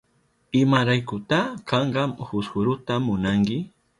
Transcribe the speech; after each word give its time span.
¿Imaraykuta 0.61 1.39
kanka 1.69 2.03
fusfuruta 2.27 2.93
munanki? 3.05 3.57